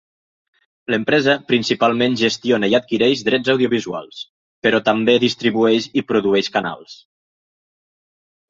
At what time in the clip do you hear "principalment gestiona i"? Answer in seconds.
1.51-2.77